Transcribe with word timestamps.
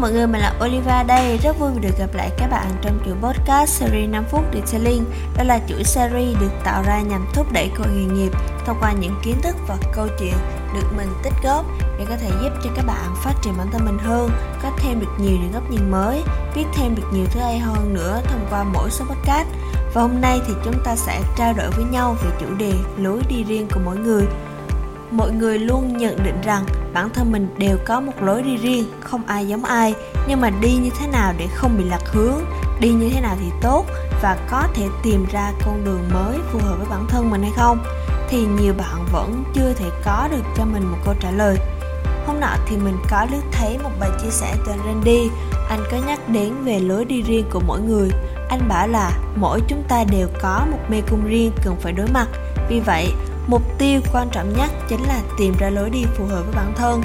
mọi 0.00 0.12
người, 0.12 0.26
mình 0.26 0.40
là 0.40 0.54
Oliva 0.64 1.02
đây. 1.02 1.38
Rất 1.42 1.58
vui 1.58 1.70
vì 1.74 1.80
được 1.80 1.98
gặp 1.98 2.14
lại 2.14 2.30
các 2.38 2.50
bạn 2.50 2.66
trong 2.82 3.00
chuỗi 3.04 3.14
podcast 3.22 3.70
series 3.70 4.10
5 4.10 4.24
phút 4.30 4.44
Detailing. 4.54 5.04
Đây 5.36 5.46
là 5.46 5.60
chuỗi 5.68 5.84
series 5.84 6.40
được 6.40 6.50
tạo 6.64 6.82
ra 6.82 7.00
nhằm 7.00 7.26
thúc 7.34 7.52
đẩy 7.52 7.70
cơ 7.74 7.84
hội 7.84 7.94
nghề 7.94 8.14
nghiệp 8.14 8.32
Thông 8.66 8.76
qua 8.80 8.92
những 8.92 9.14
kiến 9.22 9.34
thức 9.42 9.56
và 9.68 9.76
câu 9.94 10.06
chuyện 10.18 10.34
được 10.74 10.86
mình 10.96 11.08
tích 11.22 11.32
góp 11.44 11.64
Để 11.98 12.04
có 12.08 12.16
thể 12.16 12.28
giúp 12.42 12.50
cho 12.64 12.70
các 12.76 12.86
bạn 12.86 13.14
phát 13.24 13.32
triển 13.42 13.54
bản 13.58 13.66
thân 13.72 13.84
mình 13.84 13.98
hơn 13.98 14.30
Có 14.62 14.70
thêm 14.78 15.00
được 15.00 15.12
nhiều 15.18 15.36
những 15.42 15.52
góc 15.52 15.70
nhìn 15.70 15.90
mới 15.90 16.22
Biết 16.54 16.64
thêm 16.74 16.94
được 16.94 17.06
nhiều 17.12 17.26
thứ 17.30 17.40
hay 17.40 17.58
hơn 17.58 17.94
nữa 17.94 18.20
thông 18.24 18.46
qua 18.50 18.64
mỗi 18.64 18.90
số 18.90 19.04
podcast. 19.04 19.48
Và 19.94 20.02
hôm 20.02 20.20
nay 20.20 20.40
thì 20.46 20.52
chúng 20.64 20.84
ta 20.84 20.96
sẽ 20.96 21.20
trao 21.38 21.52
đổi 21.52 21.70
với 21.70 21.84
nhau 21.84 22.16
về 22.24 22.30
chủ 22.40 22.54
đề 22.58 22.72
lối 22.98 23.22
đi 23.28 23.44
riêng 23.44 23.68
của 23.74 23.80
mỗi 23.84 23.96
người. 23.96 24.26
Mọi 25.10 25.30
người 25.30 25.58
luôn 25.58 25.96
nhận 25.96 26.22
định 26.24 26.40
rằng 26.42 26.64
bản 26.98 27.10
thân 27.10 27.32
mình 27.32 27.48
đều 27.58 27.78
có 27.84 28.00
một 28.00 28.22
lối 28.22 28.42
đi 28.42 28.56
riêng, 28.56 28.84
không 29.00 29.22
ai 29.26 29.48
giống 29.48 29.64
ai. 29.64 29.94
Nhưng 30.28 30.40
mà 30.40 30.50
đi 30.50 30.72
như 30.72 30.90
thế 31.00 31.06
nào 31.06 31.32
để 31.38 31.46
không 31.54 31.78
bị 31.78 31.84
lạc 31.84 32.00
hướng? 32.06 32.40
Đi 32.80 32.88
như 32.88 33.10
thế 33.14 33.20
nào 33.20 33.36
thì 33.40 33.50
tốt? 33.62 33.86
Và 34.22 34.36
có 34.50 34.62
thể 34.74 34.88
tìm 35.02 35.26
ra 35.32 35.52
con 35.66 35.84
đường 35.84 36.10
mới 36.14 36.38
phù 36.52 36.58
hợp 36.58 36.76
với 36.78 36.86
bản 36.90 37.06
thân 37.08 37.30
mình 37.30 37.42
hay 37.42 37.52
không? 37.56 37.78
Thì 38.28 38.46
nhiều 38.46 38.74
bạn 38.78 39.06
vẫn 39.12 39.44
chưa 39.54 39.72
thể 39.72 39.90
có 40.04 40.28
được 40.30 40.42
cho 40.56 40.64
mình 40.64 40.82
một 40.84 40.98
câu 41.04 41.14
trả 41.20 41.30
lời. 41.30 41.56
Hôm 42.26 42.40
nọ 42.40 42.56
thì 42.66 42.76
mình 42.76 42.96
có 43.10 43.26
lướt 43.32 43.42
thấy 43.52 43.78
một 43.82 43.90
bài 44.00 44.10
chia 44.22 44.30
sẻ 44.30 44.54
từ 44.66 44.72
Randy. 44.86 45.30
Anh 45.68 45.80
có 45.90 45.96
nhắc 46.06 46.28
đến 46.28 46.64
về 46.64 46.80
lối 46.80 47.04
đi 47.04 47.22
riêng 47.22 47.44
của 47.50 47.60
mỗi 47.66 47.80
người. 47.80 48.10
Anh 48.48 48.68
bảo 48.68 48.88
là 48.88 49.12
mỗi 49.36 49.60
chúng 49.68 49.82
ta 49.88 50.04
đều 50.10 50.28
có 50.42 50.66
một 50.70 50.78
mê 50.88 51.02
cung 51.10 51.26
riêng 51.26 51.52
cần 51.64 51.76
phải 51.80 51.92
đối 51.92 52.06
mặt. 52.08 52.28
Vì 52.68 52.80
vậy 52.80 53.12
mục 53.48 53.62
tiêu 53.78 54.00
quan 54.12 54.28
trọng 54.32 54.52
nhất 54.56 54.70
chính 54.88 55.02
là 55.02 55.20
tìm 55.38 55.54
ra 55.58 55.70
lối 55.70 55.90
đi 55.90 56.04
phù 56.16 56.24
hợp 56.24 56.42
với 56.42 56.54
bản 56.54 56.72
thân. 56.76 57.02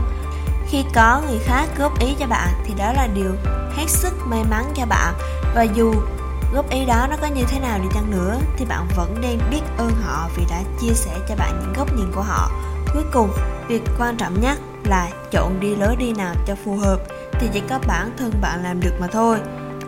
Khi 0.68 0.84
có 0.96 1.22
người 1.28 1.40
khác 1.40 1.66
góp 1.78 2.00
ý 2.00 2.16
cho 2.20 2.28
bạn 2.28 2.50
thì 2.66 2.74
đó 2.78 2.94
là 2.94 3.08
điều 3.14 3.32
hết 3.76 3.86
sức 3.88 4.14
may 4.26 4.44
mắn 4.50 4.66
cho 4.76 4.86
bạn. 4.86 5.14
Và 5.56 5.64
dù 5.64 5.94
góp 6.54 6.70
ý 6.70 6.86
đó 6.86 7.08
nó 7.10 7.16
có 7.22 7.28
như 7.28 7.44
thế 7.48 7.60
nào 7.60 7.80
đi 7.80 7.88
chăng 7.94 8.12
nữa 8.12 8.38
thì 8.58 8.66
bạn 8.66 8.88
vẫn 8.96 9.16
nên 9.22 9.40
biết 9.52 9.62
ơn 9.78 9.92
họ 10.04 10.30
vì 10.38 10.44
đã 10.50 10.62
chia 10.82 10.94
sẻ 10.94 11.12
cho 11.30 11.36
bạn 11.36 11.60
những 11.62 11.74
góc 11.74 11.96
nhìn 11.96 12.12
của 12.16 12.22
họ. 12.22 12.52
Cuối 12.94 13.04
cùng, 13.14 13.30
việc 13.68 13.82
quan 14.00 14.18
trọng 14.18 14.42
nhất 14.42 14.60
là 14.84 15.10
chọn 15.32 15.60
đi 15.60 15.76
lối 15.76 15.96
đi 15.96 16.14
nào 16.14 16.36
cho 16.48 16.56
phù 16.66 16.76
hợp 16.76 17.00
thì 17.32 17.48
chỉ 17.54 17.62
có 17.70 17.80
bản 17.88 18.12
thân 18.18 18.32
bạn 18.42 18.64
làm 18.64 18.80
được 18.80 18.94
mà 19.00 19.08
thôi. 19.08 19.40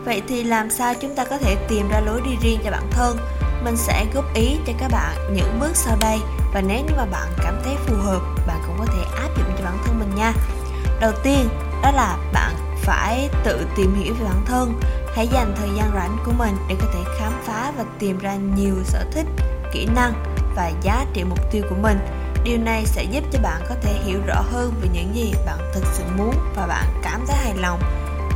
Vậy 0.04 0.22
thì 0.28 0.42
làm 0.42 0.70
sao 0.70 0.94
chúng 1.00 1.14
ta 1.14 1.24
có 1.24 1.38
thể 1.38 1.56
tìm 1.68 1.88
ra 1.88 2.00
lối 2.00 2.20
đi 2.24 2.36
riêng 2.42 2.60
cho 2.64 2.70
bản 2.70 2.90
thân? 2.90 3.16
Mình 3.64 3.76
sẽ 3.76 4.06
góp 4.14 4.34
ý 4.34 4.56
cho 4.66 4.72
các 4.78 4.88
bạn 4.92 5.16
những 5.34 5.60
bước 5.60 5.76
sau 5.76 5.96
đây 6.00 6.18
và 6.56 6.62
nếu 6.62 6.84
như 6.84 6.92
mà 6.96 7.04
bạn 7.04 7.28
cảm 7.42 7.60
thấy 7.64 7.76
phù 7.86 7.96
hợp, 7.96 8.20
bạn 8.46 8.62
cũng 8.66 8.76
có 8.78 8.84
thể 8.84 9.02
áp 9.16 9.28
dụng 9.36 9.56
cho 9.58 9.64
bản 9.64 9.78
thân 9.84 9.98
mình 9.98 10.14
nha. 10.14 10.32
Đầu 11.00 11.12
tiên, 11.22 11.48
đó 11.82 11.90
là 11.90 12.18
bạn 12.32 12.54
phải 12.82 13.28
tự 13.44 13.66
tìm 13.76 13.94
hiểu 13.94 14.14
về 14.14 14.24
bản 14.24 14.44
thân. 14.46 14.80
Hãy 15.14 15.28
dành 15.28 15.54
thời 15.58 15.68
gian 15.76 15.90
rảnh 15.94 16.16
của 16.24 16.32
mình 16.38 16.56
để 16.68 16.76
có 16.80 16.86
thể 16.94 17.00
khám 17.18 17.32
phá 17.44 17.72
và 17.78 17.84
tìm 17.98 18.18
ra 18.18 18.34
nhiều 18.34 18.74
sở 18.84 19.04
thích, 19.12 19.26
kỹ 19.72 19.88
năng 19.94 20.12
và 20.54 20.72
giá 20.82 21.04
trị 21.12 21.24
mục 21.24 21.38
tiêu 21.50 21.62
của 21.70 21.76
mình. 21.82 21.98
Điều 22.44 22.58
này 22.58 22.86
sẽ 22.86 23.04
giúp 23.04 23.24
cho 23.32 23.38
bạn 23.42 23.60
có 23.68 23.74
thể 23.82 23.92
hiểu 23.92 24.18
rõ 24.26 24.40
hơn 24.52 24.72
về 24.82 24.88
những 24.92 25.14
gì 25.14 25.32
bạn 25.46 25.58
thực 25.74 25.84
sự 25.92 26.04
muốn 26.16 26.34
và 26.56 26.66
bạn 26.66 26.84
cảm 27.02 27.24
thấy 27.26 27.36
hài 27.36 27.54
lòng. 27.56 27.80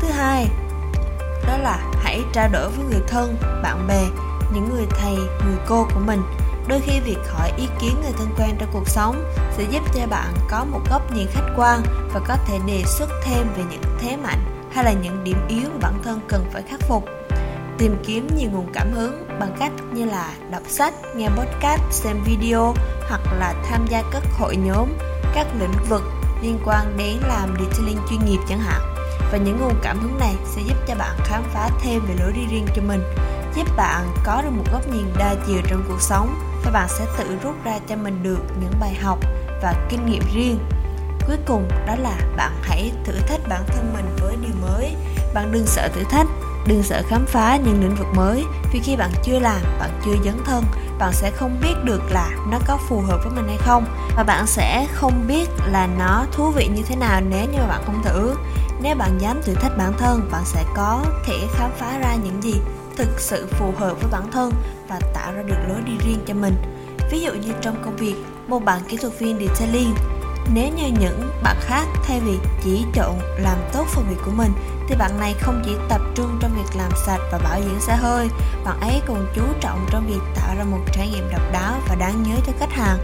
Thứ 0.01 0.09
hai, 0.09 0.49
đó 1.47 1.57
là 1.57 1.79
hãy 2.03 2.23
trao 2.33 2.49
đổi 2.49 2.71
với 2.71 2.85
người 2.91 3.03
thân, 3.09 3.37
bạn 3.63 3.87
bè, 3.89 4.05
những 4.55 4.69
người 4.75 4.87
thầy, 4.91 5.17
người 5.17 5.59
cô 5.67 5.87
của 5.95 6.01
mình 6.01 6.23
đôi 6.69 6.81
khi 6.81 7.01
việc 7.01 7.19
hỏi 7.29 7.53
ý 7.57 7.67
kiến 7.81 7.95
người 8.03 8.13
thân 8.19 8.29
quen 8.39 8.57
trong 8.59 8.71
cuộc 8.73 8.89
sống 8.89 9.25
sẽ 9.57 9.65
giúp 9.71 9.83
cho 9.95 10.07
bạn 10.07 10.35
có 10.51 10.65
một 10.65 10.81
góc 10.91 11.15
nhìn 11.15 11.27
khách 11.33 11.55
quan 11.57 11.83
và 12.15 12.21
có 12.29 12.37
thể 12.47 12.59
đề 12.67 12.83
xuất 12.87 13.11
thêm 13.25 13.47
về 13.57 13.63
những 13.71 13.83
thế 14.01 14.17
mạnh 14.17 14.45
hay 14.73 14.85
là 14.85 14.93
những 14.93 15.25
điểm 15.25 15.37
yếu 15.49 15.69
mà 15.73 15.79
bản 15.81 15.95
thân 16.05 16.21
cần 16.29 16.45
phải 16.53 16.63
khắc 16.63 16.81
phục 16.81 17.05
tìm 17.81 17.97
kiếm 18.07 18.29
nhiều 18.37 18.51
nguồn 18.51 18.67
cảm 18.73 18.93
hứng 18.93 19.27
bằng 19.41 19.57
cách 19.59 19.73
như 19.93 20.05
là 20.05 20.33
đọc 20.51 20.63
sách, 20.69 20.95
nghe 21.17 21.29
podcast, 21.29 21.81
xem 21.91 22.17
video 22.25 22.75
hoặc 23.09 23.21
là 23.39 23.55
tham 23.65 23.87
gia 23.91 24.03
các 24.13 24.23
hội 24.39 24.57
nhóm, 24.57 24.89
các 25.35 25.47
lĩnh 25.61 25.89
vực 25.89 26.03
liên 26.43 26.59
quan 26.65 26.97
đến 26.97 27.17
làm 27.29 27.57
detailing 27.59 27.99
chuyên 28.11 28.21
nghiệp 28.25 28.39
chẳng 28.49 28.59
hạn. 28.59 28.81
Và 29.33 29.39
những 29.39 29.61
nguồn 29.61 29.75
cảm 29.83 29.99
hứng 29.99 30.19
này 30.19 30.35
sẽ 30.45 30.63
giúp 30.63 30.77
cho 30.87 30.95
bạn 30.95 31.17
khám 31.25 31.43
phá 31.55 31.69
thêm 31.83 32.01
về 32.09 32.15
lối 32.21 32.33
đi 32.33 32.47
riêng 32.51 32.67
cho 32.77 32.83
mình, 32.83 33.03
giúp 33.55 33.77
bạn 33.77 34.15
có 34.25 34.43
được 34.43 34.51
một 34.51 34.65
góc 34.73 34.89
nhìn 34.93 35.07
đa 35.19 35.35
chiều 35.47 35.61
trong 35.71 35.85
cuộc 35.89 36.01
sống 36.01 36.35
và 36.65 36.71
bạn 36.71 36.89
sẽ 36.89 37.07
tự 37.19 37.37
rút 37.43 37.55
ra 37.65 37.79
cho 37.89 37.97
mình 37.97 38.23
được 38.23 38.41
những 38.61 38.73
bài 38.81 38.95
học 38.95 39.19
và 39.63 39.75
kinh 39.89 40.07
nghiệm 40.07 40.23
riêng. 40.35 40.59
Cuối 41.27 41.37
cùng, 41.47 41.69
đó 41.87 41.95
là 41.99 42.17
bạn 42.37 42.53
hãy 42.63 42.93
thử 43.05 43.13
thách 43.13 43.41
bản 43.49 43.63
thân 43.67 43.93
mình 43.95 44.17
với 44.21 44.37
điều 44.37 44.55
mới. 44.63 44.97
Bạn 45.35 45.53
đừng 45.53 45.67
sợ 45.67 45.89
thử 45.89 46.05
thách, 46.05 46.27
đừng 46.67 46.83
sợ 46.83 47.03
khám 47.09 47.27
phá 47.27 47.57
những 47.57 47.81
lĩnh 47.81 47.95
vực 47.95 48.07
mới. 48.15 48.45
Vì 48.73 48.81
khi 48.81 48.97
bạn 48.97 49.11
chưa 49.23 49.39
làm, 49.39 49.61
bạn 49.81 49.91
chưa 50.05 50.15
dấn 50.25 50.45
thân, 50.45 50.65
bạn 50.99 51.13
sẽ 51.13 51.31
không 51.31 51.61
biết 51.63 51.75
được 51.85 52.03
là 52.11 52.31
nó 52.51 52.59
có 52.67 52.79
phù 52.89 53.01
hợp 53.01 53.19
với 53.25 53.33
mình 53.33 53.49
hay 53.49 53.59
không. 53.59 53.85
Và 54.17 54.23
bạn 54.23 54.47
sẽ 54.47 54.87
không 54.93 55.25
biết 55.29 55.49
là 55.67 55.89
nó 55.99 56.25
thú 56.33 56.51
vị 56.51 56.69
như 56.75 56.83
thế 56.83 56.97
nào 56.97 57.21
nếu 57.21 57.47
như 57.53 57.59
bạn 57.69 57.83
không 57.87 58.03
thử. 58.05 58.35
Nếu 58.83 58.97
bạn 58.97 59.19
dám 59.21 59.43
thử 59.43 59.55
thách 59.55 59.79
bản 59.79 59.93
thân, 59.99 60.29
bạn 60.33 60.43
sẽ 60.45 60.65
có 60.77 61.05
thể 61.27 61.47
khám 61.53 61.71
phá 61.79 61.99
ra 61.99 62.15
những 62.15 62.43
gì? 62.43 62.55
Thực 63.01 63.21
sự 63.21 63.47
phù 63.51 63.73
hợp 63.77 63.95
với 64.01 64.11
bản 64.11 64.31
thân 64.33 64.53
và 64.89 65.01
tạo 65.15 65.33
ra 65.33 65.43
được 65.43 65.57
lối 65.69 65.81
đi 65.87 65.93
riêng 66.05 66.21
cho 66.27 66.35
mình. 66.35 66.55
Ví 67.11 67.21
dụ 67.21 67.33
như 67.33 67.53
trong 67.61 67.83
công 67.85 67.97
việc, 67.97 68.15
một 68.49 68.65
bạn 68.65 68.81
kỹ 68.89 68.97
thuật 68.97 69.19
viên 69.19 69.39
detailing. 69.39 69.95
Nếu 70.55 70.69
như 70.77 70.87
những 71.01 71.31
bạn 71.43 71.57
khác 71.61 71.87
thay 72.05 72.21
vì 72.21 72.39
chỉ 72.65 72.85
chọn 72.95 73.19
làm 73.39 73.59
tốt 73.73 73.87
phần 73.89 74.05
việc 74.11 74.17
của 74.25 74.31
mình, 74.31 74.53
thì 74.89 74.97
bạn 74.97 75.21
này 75.21 75.35
không 75.41 75.63
chỉ 75.65 75.73
tập 75.89 76.01
trung 76.15 76.39
trong 76.41 76.55
việc 76.55 76.79
làm 76.79 76.91
sạch 77.07 77.21
và 77.33 77.39
bảo 77.39 77.61
dưỡng 77.63 77.81
xe 77.81 77.97
hơi 77.97 78.29
bạn 78.65 78.81
ấy 78.81 79.03
còn 79.07 79.27
chú 79.35 79.43
trọng 79.61 79.87
trong 79.91 80.07
việc 80.07 80.21
tạo 80.35 80.55
ra 80.59 80.65
một 80.65 80.81
trải 80.93 81.09
nghiệm 81.09 81.31
độc 81.33 81.53
đáo 81.53 81.75
và 81.89 81.95
đáng 81.95 82.23
nhớ 82.23 82.35
cho 82.47 82.53
khách 82.59 82.73
hàng. 82.73 82.99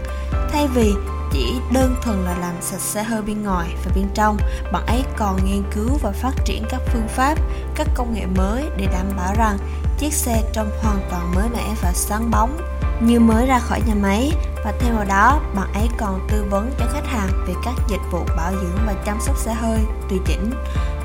Thay 0.51 0.67
vì 0.67 0.93
chỉ 1.31 1.59
đơn 1.71 1.95
thuần 2.01 2.25
là 2.25 2.37
làm 2.37 2.53
sạch 2.61 2.79
xe 2.79 3.03
hơi 3.03 3.21
bên 3.21 3.43
ngoài 3.43 3.67
và 3.85 3.91
bên 3.95 4.07
trong. 4.13 4.37
Bạn 4.71 4.85
ấy 4.85 5.03
còn 5.17 5.45
nghiên 5.45 5.63
cứu 5.75 5.97
và 6.01 6.11
phát 6.11 6.33
triển 6.45 6.65
các 6.69 6.81
phương 6.93 7.07
pháp, 7.07 7.35
các 7.75 7.87
công 7.95 8.13
nghệ 8.13 8.25
mới 8.25 8.69
để 8.77 8.85
đảm 8.85 9.05
bảo 9.17 9.33
rằng 9.37 9.57
chiếc 9.99 10.13
xe 10.13 10.43
trông 10.53 10.69
hoàn 10.81 10.99
toàn 11.09 11.35
mới 11.35 11.49
mẻ 11.49 11.75
và 11.81 11.91
sáng 11.93 12.31
bóng. 12.31 12.57
Như 13.01 13.19
mới 13.19 13.45
ra 13.45 13.59
khỏi 13.59 13.81
nhà 13.87 13.95
máy, 13.95 14.31
và 14.65 14.73
thêm 14.79 14.95
vào 14.95 15.05
đó, 15.05 15.41
bạn 15.55 15.73
ấy 15.73 15.89
còn 15.97 16.27
tư 16.29 16.45
vấn 16.49 16.71
cho 16.79 16.85
khách 16.93 17.05
hàng 17.05 17.29
về 17.47 17.53
các 17.65 17.73
dịch 17.89 18.01
vụ 18.11 18.19
bảo 18.37 18.51
dưỡng 18.51 18.79
và 18.85 18.93
chăm 19.05 19.17
sóc 19.21 19.37
xe 19.37 19.53
hơi, 19.53 19.79
tùy 20.09 20.19
chỉnh, 20.25 20.51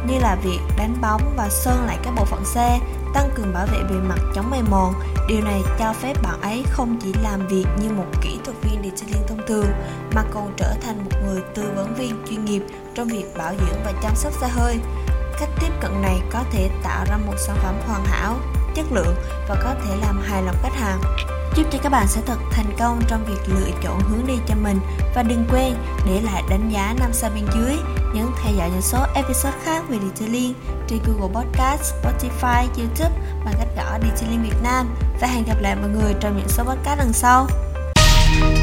như 0.07 0.19
là 0.19 0.35
việc 0.43 0.61
đánh 0.79 0.97
bóng 1.01 1.35
và 1.37 1.49
sơn 1.49 1.87
lại 1.87 1.99
các 2.03 2.15
bộ 2.17 2.25
phận 2.25 2.45
xe, 2.45 2.81
tăng 3.15 3.31
cường 3.35 3.53
bảo 3.55 3.67
vệ 3.67 3.79
bề 3.91 3.97
mặt 4.09 4.19
chống 4.35 4.51
mài 4.51 4.63
mòn. 4.71 4.95
Điều 5.29 5.41
này 5.41 5.63
cho 5.79 5.93
phép 5.93 6.23
bạn 6.23 6.41
ấy 6.41 6.65
không 6.71 6.99
chỉ 7.03 7.13
làm 7.23 7.47
việc 7.49 7.67
như 7.83 7.91
một 7.91 8.07
kỹ 8.23 8.39
viên 8.63 8.83
detailing 8.83 9.27
thông 9.29 9.47
thường 9.47 9.67
mà 10.15 10.23
còn 10.35 10.55
trở 10.57 10.75
thành 10.83 11.05
một 11.05 11.11
người 11.27 11.43
tư 11.55 11.73
vấn 11.77 11.95
viên 11.95 12.15
chuyên 12.29 12.45
nghiệp 12.45 12.63
trong 12.95 13.09
việc 13.09 13.37
bảo 13.37 13.55
dưỡng 13.59 13.83
và 13.85 13.93
chăm 14.03 14.17
sóc 14.17 14.33
xe 14.41 14.49
hơi. 14.49 14.79
Cách 15.41 15.51
tiếp 15.61 15.73
cận 15.81 16.03
này 16.03 16.21
có 16.33 16.45
thể 16.53 16.71
tạo 16.83 17.05
ra 17.11 17.17
một 17.17 17.35
sản 17.47 17.57
phẩm 17.63 17.75
hoàn 17.87 18.05
hảo 18.05 18.37
chất 18.75 18.85
lượng 18.93 19.15
và 19.49 19.57
có 19.65 19.75
thể 19.85 19.97
làm 19.97 20.23
hài 20.23 20.43
lòng 20.43 20.57
khách 20.63 20.75
hàng. 20.75 21.01
Chúc 21.55 21.67
cho 21.73 21.79
các 21.83 21.89
bạn 21.89 22.07
sẽ 22.09 22.21
thật 22.27 22.39
thành 22.51 22.77
công 22.79 23.01
trong 23.09 23.25
việc 23.25 23.55
lựa 23.55 23.71
chọn 23.83 24.01
hướng 24.01 24.27
đi 24.27 24.35
cho 24.47 24.55
mình 24.63 24.79
và 25.15 25.23
đừng 25.23 25.45
quên 25.51 25.75
để 26.07 26.21
lại 26.21 26.43
đánh 26.51 26.71
giá 26.73 26.95
5 26.99 27.13
sao 27.13 27.31
bên 27.35 27.45
dưới 27.55 27.77
nhấn 28.15 28.27
theo 28.43 28.55
dõi 28.57 28.71
những 28.71 28.83
số 28.83 28.99
episode 29.15 29.59
khác 29.65 29.83
về 29.89 29.99
Detailing 29.99 30.55
trên 30.89 30.99
Google 31.07 31.35
Podcast, 31.35 31.95
Spotify, 31.95 32.67
YouTube 32.79 33.17
bằng 33.45 33.55
cách 33.59 33.69
gõ 33.77 33.99
Detailing 34.03 34.43
Việt 34.43 34.63
Nam. 34.63 34.95
Và 35.21 35.27
hẹn 35.27 35.45
gặp 35.45 35.57
lại 35.61 35.77
mọi 35.77 35.89
người 35.89 36.15
trong 36.21 36.37
những 36.37 36.49
số 36.49 36.65
podcast 36.65 36.99
lần 36.99 37.13
sau. 37.13 37.47
thank 38.33 38.57
you 38.57 38.62